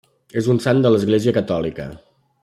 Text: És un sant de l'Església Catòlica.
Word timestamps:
És 0.41 0.47
un 0.53 0.61
sant 0.63 0.79
de 0.85 0.91
l'Església 0.95 1.33
Catòlica. 1.39 1.87